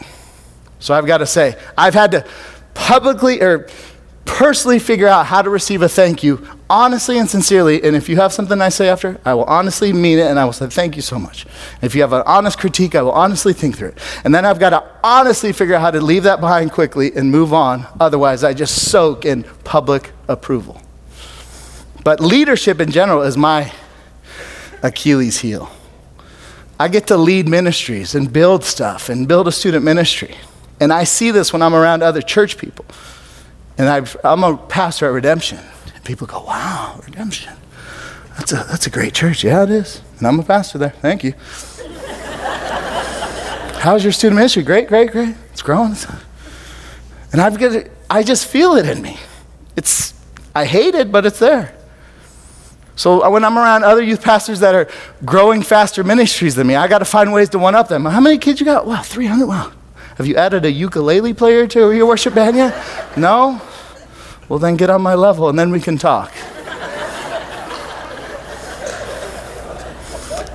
[0.80, 2.26] So I've got to say, I've had to
[2.74, 3.70] publicly or
[4.26, 7.84] personally figure out how to receive a thank you honestly and sincerely.
[7.84, 10.46] And if you have something I say after, I will honestly mean it and I
[10.46, 11.46] will say thank you so much.
[11.82, 14.00] If you have an honest critique, I will honestly think through it.
[14.24, 17.32] And then I've got to honestly figure out how to leave that behind quickly and
[17.32, 17.86] move on.
[18.00, 20.82] Otherwise, I just soak in public approval.
[22.04, 23.72] But leadership in general is my
[24.82, 25.72] Achilles heel.
[26.84, 30.36] I get to lead ministries and build stuff and build a student ministry.
[30.82, 32.84] And I see this when I'm around other church people.
[33.78, 35.60] And i am a pastor at Redemption.
[35.96, 37.54] And people go, wow, Redemption.
[38.38, 39.46] That's a, that's a great church.
[39.46, 40.02] Yeah, it is.
[40.18, 40.90] And I'm a pastor there.
[40.90, 41.36] Thank you.
[43.80, 44.64] How's your student ministry?
[44.64, 45.36] Great, great, great.
[45.54, 45.96] It's growing.
[47.32, 49.18] And I've got I just feel it in me.
[49.78, 50.14] It's,
[50.54, 51.74] I hate it, but it's there.
[52.96, 54.88] So uh, when I'm around other youth pastors that are
[55.26, 58.06] growing faster ministries than me, I got to find ways to one up them.
[58.06, 58.86] How many kids you got?
[58.86, 59.46] Wow, 300.
[59.48, 59.72] Wow.
[60.18, 63.18] Have you added a ukulele player to your worship band yet?
[63.18, 63.60] No?
[64.48, 66.32] Well, then get on my level and then we can talk.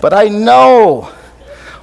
[0.00, 1.12] but I know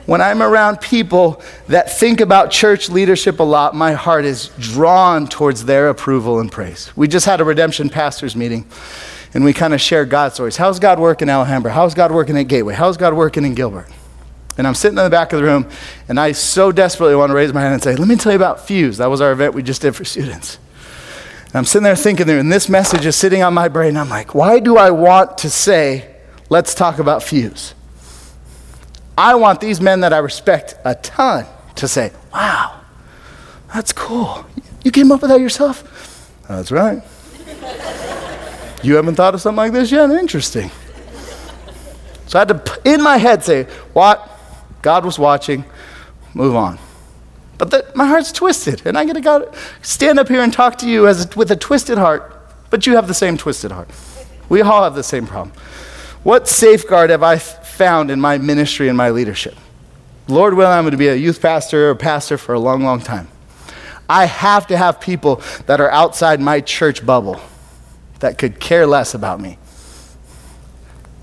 [0.05, 5.27] when I'm around people that think about church leadership a lot, my heart is drawn
[5.27, 6.95] towards their approval and praise.
[6.95, 8.65] We just had a redemption pastors meeting
[9.35, 10.55] and we kind of share God stories.
[10.55, 11.69] How's God working in Alhambra?
[11.69, 12.73] How's God working at Gateway?
[12.73, 13.87] How's God working in Gilbert?
[14.57, 15.69] And I'm sitting in the back of the room,
[16.07, 18.37] and I so desperately want to raise my hand and say, Let me tell you
[18.37, 18.97] about Fuse.
[18.97, 20.57] That was our event we just did for students.
[21.47, 23.97] And I'm sitting there thinking, there, and this message is sitting on my brain.
[23.97, 26.15] I'm like, Why do I want to say,
[26.49, 27.75] Let's talk about Fuse?
[29.17, 31.45] I want these men that I respect a ton
[31.75, 32.79] to say, Wow,
[33.73, 34.45] that's cool.
[34.85, 36.31] You came up with that yourself?
[36.47, 37.03] That's right.
[38.85, 40.09] You haven't thought of something like this yet?
[40.09, 40.71] Interesting.
[42.27, 44.31] So I had to, in my head, say, What?
[44.81, 45.65] God was watching,
[46.33, 46.77] move on.
[47.57, 50.89] But the, my heart's twisted, and I get to stand up here and talk to
[50.89, 52.31] you as with a twisted heart,
[52.69, 53.89] but you have the same twisted heart.
[54.49, 55.55] We all have the same problem.
[56.23, 59.55] What safeguard have I found in my ministry and my leadership?
[60.27, 62.99] Lord willing, I'm going to be a youth pastor or pastor for a long, long
[62.99, 63.27] time.
[64.09, 67.39] I have to have people that are outside my church bubble
[68.19, 69.57] that could care less about me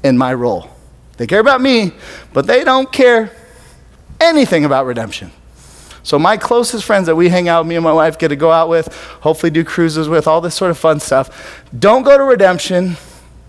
[0.02, 0.68] in my role.
[1.16, 1.92] They care about me,
[2.32, 3.30] but they don't care
[4.20, 5.30] anything about redemption.
[6.04, 8.50] So, my closest friends that we hang out, me and my wife get to go
[8.50, 12.24] out with, hopefully do cruises with, all this sort of fun stuff, don't go to
[12.24, 12.96] redemption.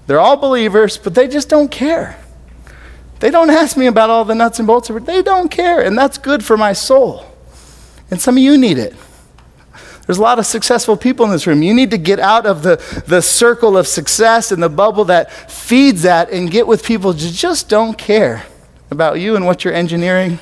[0.05, 2.19] They're all believers, but they just don't care.
[3.21, 5.05] They don't ask me about all the nuts and bolts of it.
[5.05, 7.25] They don't care, and that's good for my soul.
[8.11, 8.93] And some of you need it.
[10.05, 11.63] There's a lot of successful people in this room.
[11.63, 15.31] You need to get out of the, the circle of success and the bubble that
[15.49, 18.45] feeds that and get with people who just don't care
[18.91, 20.39] about you and what you're engineering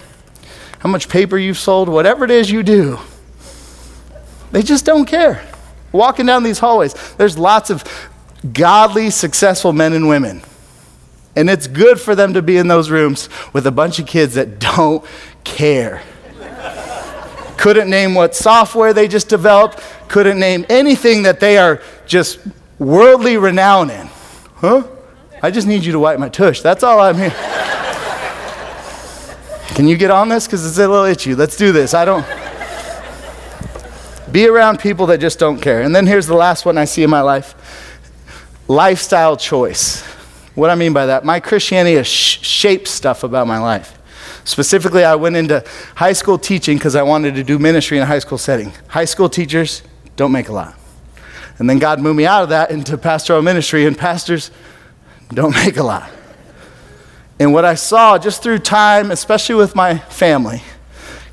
[0.81, 2.97] how much paper you've sold, whatever it is you do.
[4.51, 5.47] They just don't care.
[5.91, 7.83] Walking down these hallways, there's lots of
[8.51, 10.41] godly, successful men and women.
[11.35, 14.33] And it's good for them to be in those rooms with a bunch of kids
[14.33, 15.05] that don't
[15.43, 16.01] care.
[17.61, 22.39] Couldn't name what software they just developed, couldn't name anything that they are just
[22.79, 24.09] worldly renowned in.
[24.55, 24.87] Huh?
[25.43, 26.61] I just need you to wipe my tush.
[26.61, 27.29] That's all I'm here.
[29.75, 30.47] Can you get on this?
[30.47, 31.35] Because it's a little itchy.
[31.35, 31.93] Let's do this.
[31.93, 32.25] I don't.
[34.31, 35.83] Be around people that just don't care.
[35.83, 37.53] And then here's the last one I see in my life
[38.67, 40.01] lifestyle choice.
[40.55, 44.00] What I mean by that, my Christianity has sh- shaped stuff about my life.
[44.43, 45.63] Specifically, I went into
[45.95, 48.73] high school teaching because I wanted to do ministry in a high school setting.
[48.87, 49.83] High school teachers
[50.15, 50.75] don't make a lot.
[51.59, 54.51] And then God moved me out of that into pastoral ministry, and pastors
[55.29, 56.09] don't make a lot.
[57.39, 60.61] And what I saw just through time, especially with my family,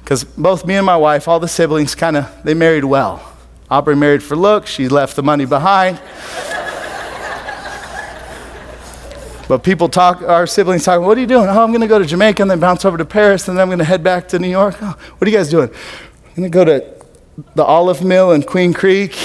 [0.02, 3.22] because both me and my wife, all the siblings, kind of, they married well.
[3.70, 6.00] Aubrey married for looks, she left the money behind.
[9.48, 11.48] But people talk, our siblings talk, what are you doing?
[11.48, 13.62] Oh, I'm going to go to Jamaica and then bounce over to Paris and then
[13.62, 14.76] I'm going to head back to New York.
[14.82, 15.70] Oh, what are you guys doing?
[15.70, 16.84] I'm going to go to
[17.54, 19.12] the olive mill in Queen Creek.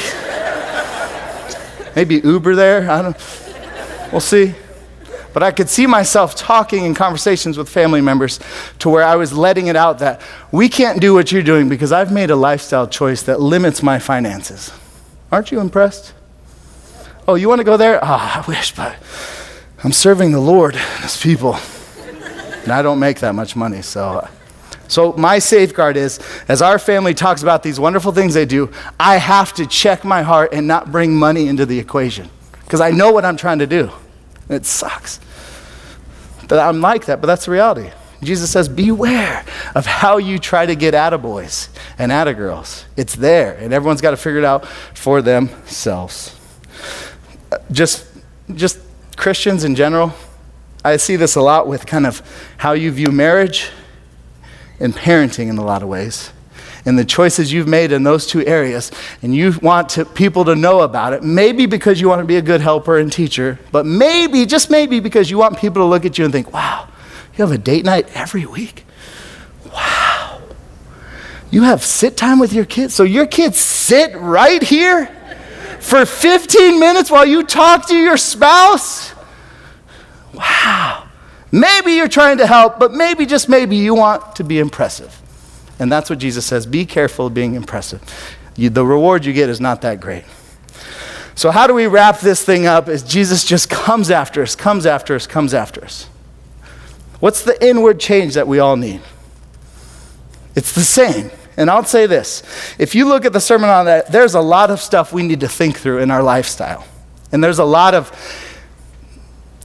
[1.95, 2.89] Maybe Uber there.
[2.89, 3.17] I don't.
[3.17, 4.09] Know.
[4.11, 4.55] We'll see.
[5.33, 8.39] But I could see myself talking in conversations with family members
[8.79, 11.91] to where I was letting it out that we can't do what you're doing because
[11.91, 14.71] I've made a lifestyle choice that limits my finances.
[15.31, 16.13] Aren't you impressed?
[17.27, 17.99] Oh, you want to go there?
[18.03, 18.95] Ah, oh, I wish, but
[19.83, 21.57] I'm serving the Lord and his people.
[22.63, 24.19] And I don't make that much money, so.
[24.19, 24.27] Uh,
[24.87, 29.17] so, my safeguard is as our family talks about these wonderful things they do, I
[29.17, 32.29] have to check my heart and not bring money into the equation
[32.63, 33.91] because I know what I'm trying to do.
[34.49, 35.19] And it sucks
[36.47, 37.91] that I'm like that, but that's the reality.
[38.21, 42.85] Jesus says, Beware of how you try to get attaboys and attagirls.
[42.95, 46.39] It's there, and everyone's got to figure it out for themselves.
[47.51, 48.07] Uh, just,
[48.53, 48.79] just
[49.15, 50.13] Christians in general,
[50.83, 52.21] I see this a lot with kind of
[52.57, 53.69] how you view marriage
[54.79, 56.31] and parenting in a lot of ways.
[56.85, 60.55] And the choices you've made in those two areas, and you want to, people to
[60.55, 63.85] know about it, maybe because you want to be a good helper and teacher, but
[63.85, 66.89] maybe, just maybe, because you want people to look at you and think, wow,
[67.37, 68.85] you have a date night every week?
[69.71, 70.41] Wow.
[71.49, 72.93] You have sit time with your kids?
[72.93, 75.09] So your kids sit right here
[75.83, 79.13] for 15 minutes while you talk to your spouse?
[80.33, 81.07] Wow.
[81.51, 85.21] Maybe you're trying to help, but maybe, just maybe, you want to be impressive.
[85.77, 88.01] And that's what Jesus says be careful of being impressive.
[88.55, 90.23] You, the reward you get is not that great.
[91.35, 92.87] So, how do we wrap this thing up?
[92.87, 96.07] Is Jesus just comes after us, comes after us, comes after us.
[97.19, 99.01] What's the inward change that we all need?
[100.55, 101.31] It's the same.
[101.57, 102.43] And I'll say this
[102.77, 105.39] if you look at the Sermon on that, there's a lot of stuff we need
[105.41, 106.85] to think through in our lifestyle.
[107.31, 108.11] And there's a lot of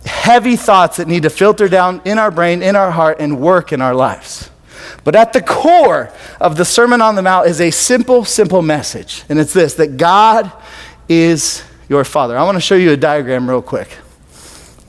[0.04, 3.72] heavy thoughts that need to filter down in our brain, in our heart, and work
[3.72, 4.50] in our lives.
[5.04, 9.24] But at the core of the Sermon on the Mount is a simple, simple message.
[9.28, 10.50] And it's this that God
[11.08, 12.36] is your Father.
[12.36, 13.88] I want to show you a diagram real quick.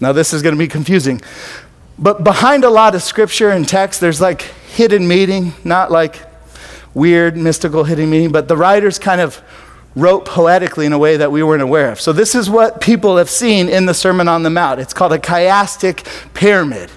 [0.01, 1.21] Now, this is going to be confusing.
[1.97, 6.28] But behind a lot of scripture and text, there's like hidden meaning, not like
[6.93, 9.41] weird, mystical hidden meaning, but the writers kind of
[9.95, 11.99] wrote poetically in a way that we weren't aware of.
[11.99, 14.79] So, this is what people have seen in the Sermon on the Mount.
[14.79, 16.89] It's called a chiastic pyramid.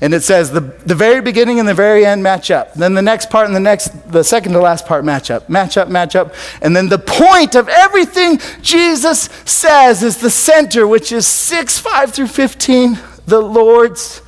[0.00, 2.74] And it says the, the very beginning and the very end match up.
[2.74, 5.76] Then the next part and the next, the second to last part match up, match
[5.76, 6.34] up, match up.
[6.62, 12.12] And then the point of everything Jesus says is the center, which is 6, 5
[12.12, 14.22] through 15, the Lord's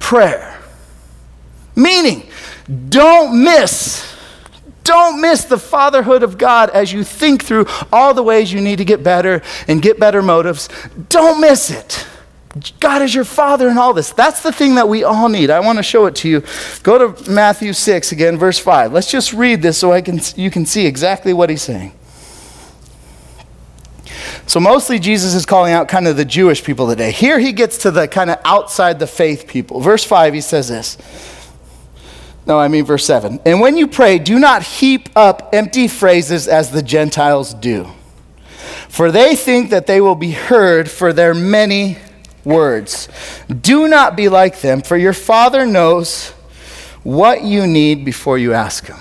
[0.00, 0.60] Prayer.
[1.76, 2.28] Meaning,
[2.88, 4.13] don't miss
[4.84, 8.76] don't miss the fatherhood of God as you think through all the ways you need
[8.76, 10.68] to get better and get better motives.
[11.08, 12.06] Don't miss it.
[12.78, 14.12] God is your father in all this.
[14.12, 15.50] That's the thing that we all need.
[15.50, 16.44] I want to show it to you.
[16.84, 18.92] Go to Matthew 6 again, verse 5.
[18.92, 21.92] Let's just read this so I can, you can see exactly what he's saying.
[24.46, 27.10] So, mostly Jesus is calling out kind of the Jewish people today.
[27.10, 29.80] Here he gets to the kind of outside the faith people.
[29.80, 30.98] Verse 5, he says this
[32.46, 33.40] no, I mean verse 7.
[33.46, 37.88] And when you pray, do not heap up empty phrases as the Gentiles do,
[38.88, 41.98] for they think that they will be heard for their many
[42.44, 43.08] words.
[43.48, 46.30] Do not be like them, for your Father knows
[47.02, 48.98] what you need before you ask Him.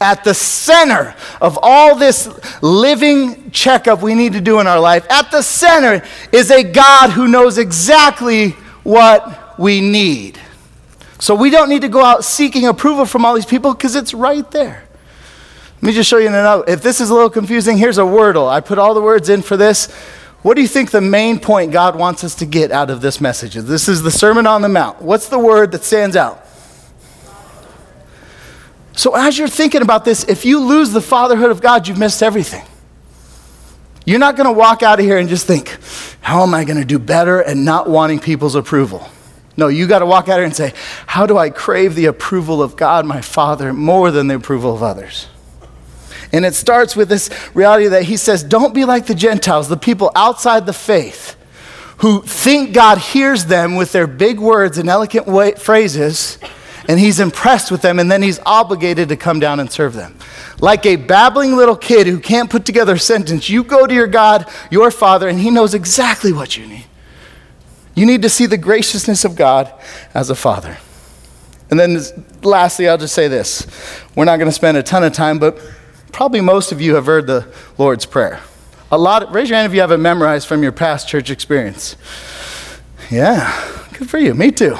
[0.00, 2.28] At the center of all this
[2.60, 7.10] living checkup we need to do in our life, at the center is a God
[7.10, 8.50] who knows exactly
[8.82, 10.38] what we need.
[11.22, 14.12] So we don't need to go out seeking approval from all these people because it's
[14.12, 14.82] right there.
[15.76, 16.64] Let me just show you another.
[16.66, 18.50] If this is a little confusing, here's a wordle.
[18.50, 19.86] I put all the words in for this.
[20.42, 23.20] What do you think the main point God wants us to get out of this
[23.20, 23.66] message is?
[23.66, 25.00] This is the Sermon on the Mount.
[25.00, 26.44] What's the word that stands out?
[28.96, 32.24] So, as you're thinking about this, if you lose the fatherhood of God, you've missed
[32.24, 32.66] everything.
[34.04, 35.78] You're not going to walk out of here and just think,
[36.20, 39.08] how am I going to do better and not wanting people's approval?
[39.56, 40.72] No, you got to walk out here and say,
[41.06, 44.82] How do I crave the approval of God, my Father, more than the approval of
[44.82, 45.28] others?
[46.32, 49.76] And it starts with this reality that he says, Don't be like the Gentiles, the
[49.76, 51.36] people outside the faith,
[51.98, 56.38] who think God hears them with their big words and eloquent way, phrases,
[56.88, 60.16] and he's impressed with them, and then he's obligated to come down and serve them.
[60.58, 64.06] Like a babbling little kid who can't put together a sentence, you go to your
[64.06, 66.86] God, your Father, and he knows exactly what you need.
[67.94, 69.72] You need to see the graciousness of God
[70.14, 70.78] as a father.
[71.70, 71.98] And then
[72.42, 73.66] lastly, I'll just say this.
[74.14, 75.58] We're not going to spend a ton of time, but
[76.12, 78.40] probably most of you have heard the Lord's Prayer.
[78.90, 81.30] A lot, of, raise your hand if you have it memorized from your past church
[81.30, 81.96] experience.
[83.10, 84.34] Yeah, good for you.
[84.34, 84.76] Me too.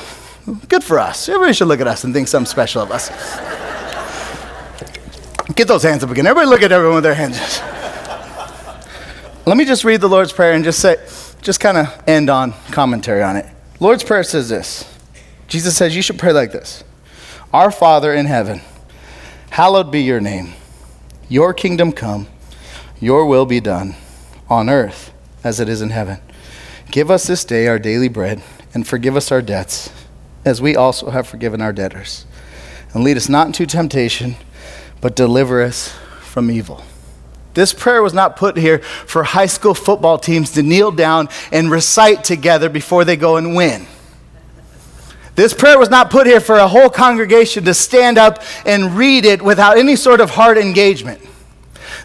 [0.69, 1.29] Good for us.
[1.29, 3.09] Everybody should look at us and think something special of us.
[5.55, 6.27] Get those hands up again.
[6.27, 7.61] Everybody look at everyone with their hands.
[9.47, 10.97] Let me just read the Lord's Prayer and just say,
[11.43, 13.45] just kind of end on commentary on it.
[13.81, 14.89] Lord's Prayer says this
[15.49, 16.85] Jesus says, You should pray like this
[17.53, 18.63] Our Father in heaven,
[19.51, 20.55] hallowed be your name.
[21.29, 22.29] Your kingdom come,
[23.01, 23.97] your will be done,
[24.49, 25.13] on earth
[25.43, 26.21] as it is in heaven.
[26.91, 28.43] Give us this day our daily bread,
[28.75, 29.91] and forgive us our debts,
[30.45, 32.27] as we also have forgiven our debtors.
[32.95, 34.37] and lead us not into temptation,
[35.01, 36.85] but deliver us from evil.
[37.55, 41.71] This prayer was not put here for high school football teams to kneel down and
[41.71, 43.87] recite together before they go and win.
[45.35, 49.25] This prayer was not put here for a whole congregation to stand up and read
[49.25, 51.21] it without any sort of heart engagement.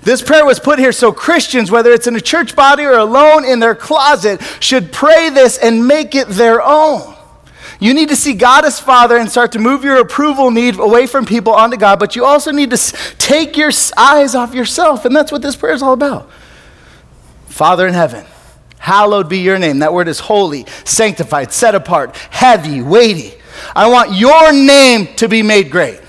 [0.03, 3.43] This prayer was put here so Christians, whether it's in a church body or alone
[3.43, 7.16] in their closet, should pray this and make it their own.
[7.80, 11.05] You need to see God as Father and start to move your approval need away
[11.05, 12.78] from people onto God, but you also need to
[13.19, 16.30] take your eyes off yourself, and that's what this prayer is all about.
[17.45, 18.25] Father in heaven,
[18.80, 19.80] hallowed be your name.
[19.80, 23.34] That word is holy, sanctified, set apart, heavy, weighty.
[23.75, 26.01] I want your name to be made great.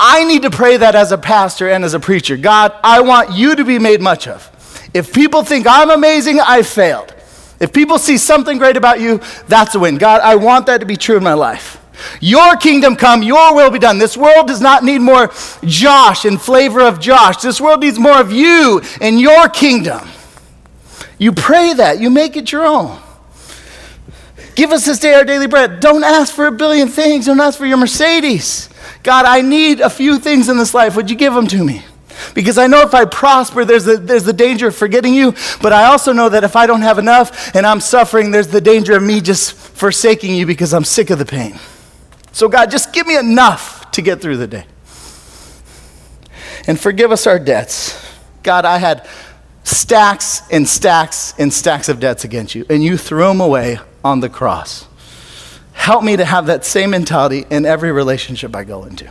[0.00, 2.36] I need to pray that as a pastor and as a preacher.
[2.36, 4.48] God, I want you to be made much of.
[4.92, 7.14] If people think I'm amazing, I failed.
[7.62, 9.96] If people see something great about you, that's a win.
[9.96, 11.78] God, I want that to be true in my life.
[12.20, 13.98] Your kingdom come, your will be done.
[13.98, 15.30] This world does not need more
[15.62, 17.36] Josh and flavor of Josh.
[17.36, 20.08] This world needs more of you and your kingdom.
[21.18, 23.00] You pray that, you make it your own.
[24.56, 25.78] Give us this day our daily bread.
[25.78, 27.26] Don't ask for a billion things.
[27.26, 28.70] Don't ask for your Mercedes.
[29.04, 30.96] God, I need a few things in this life.
[30.96, 31.84] Would you give them to me?
[32.34, 35.72] Because I know if I prosper, there's the, there's the danger of forgetting you, but
[35.72, 38.96] I also know that if I don't have enough and I'm suffering, there's the danger
[38.96, 41.58] of me just forsaking you because I'm sick of the pain.
[42.32, 44.64] So, God, just give me enough to get through the day.
[46.66, 47.98] And forgive us our debts.
[48.42, 49.06] God, I had
[49.64, 54.20] stacks and stacks and stacks of debts against you, and you threw them away on
[54.20, 54.86] the cross.
[55.72, 59.10] Help me to have that same mentality in every relationship I go into.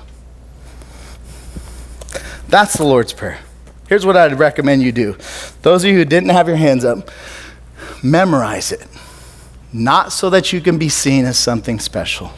[2.51, 3.39] That's the Lord's Prayer.
[3.87, 5.15] Here's what I'd recommend you do.
[5.61, 7.09] Those of you who didn't have your hands up,
[8.03, 8.85] memorize it.
[9.71, 12.33] Not so that you can be seen as something special,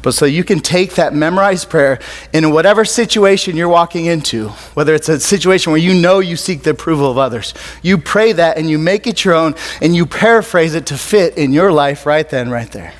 [0.00, 1.98] but so you can take that memorized prayer
[2.32, 6.62] in whatever situation you're walking into, whether it's a situation where you know you seek
[6.62, 7.52] the approval of others,
[7.82, 11.36] you pray that and you make it your own and you paraphrase it to fit
[11.36, 12.94] in your life right then, right there.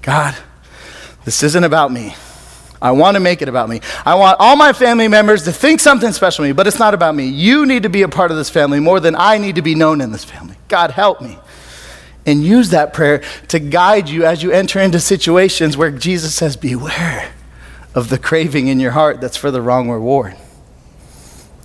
[0.00, 0.34] God,
[1.26, 2.14] this isn't about me.
[2.86, 3.80] I want to make it about me.
[4.04, 6.94] I want all my family members to think something special to me, but it's not
[6.94, 7.26] about me.
[7.26, 9.74] You need to be a part of this family more than I need to be
[9.74, 10.54] known in this family.
[10.68, 11.36] God, help me.
[12.26, 16.56] And use that prayer to guide you as you enter into situations where Jesus says,
[16.56, 17.32] Beware
[17.92, 20.36] of the craving in your heart that's for the wrong reward.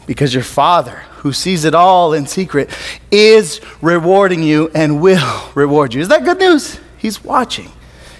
[0.07, 2.75] Because your Father, who sees it all in secret,
[3.11, 6.01] is rewarding you and will reward you.
[6.01, 6.79] Is that good news?
[6.97, 7.71] He's watching.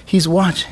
[0.05, 0.71] He's watching.